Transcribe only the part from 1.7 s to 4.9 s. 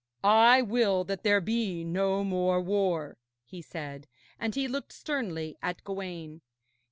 no more war,' he said, and he